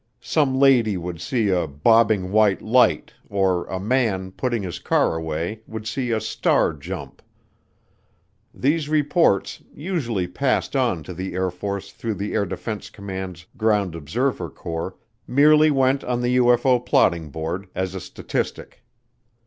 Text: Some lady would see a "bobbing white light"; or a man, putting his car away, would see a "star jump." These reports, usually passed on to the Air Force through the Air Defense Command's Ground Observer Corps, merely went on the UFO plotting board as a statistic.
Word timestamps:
Some 0.23 0.57
lady 0.57 0.97
would 0.97 1.21
see 1.21 1.49
a 1.49 1.67
"bobbing 1.67 2.31
white 2.31 2.59
light"; 2.63 3.13
or 3.29 3.67
a 3.67 3.79
man, 3.79 4.31
putting 4.31 4.63
his 4.63 4.79
car 4.79 5.15
away, 5.15 5.61
would 5.67 5.85
see 5.87 6.09
a 6.09 6.19
"star 6.19 6.73
jump." 6.73 7.21
These 8.51 8.89
reports, 8.89 9.61
usually 9.71 10.27
passed 10.27 10.75
on 10.75 11.03
to 11.03 11.13
the 11.13 11.35
Air 11.35 11.51
Force 11.51 11.91
through 11.91 12.15
the 12.15 12.33
Air 12.33 12.47
Defense 12.47 12.89
Command's 12.89 13.45
Ground 13.57 13.93
Observer 13.93 14.49
Corps, 14.49 14.95
merely 15.27 15.69
went 15.69 16.03
on 16.03 16.21
the 16.23 16.35
UFO 16.37 16.83
plotting 16.83 17.29
board 17.29 17.67
as 17.75 17.93
a 17.93 17.99
statistic. 18.01 18.81